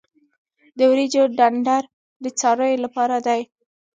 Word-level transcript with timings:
د 0.77 0.79
وریجو 0.91 1.23
ډنډر 1.37 1.83
د 2.23 2.25
څارویو 2.39 2.83
لپاره 2.85 3.17
دی. 3.27 3.41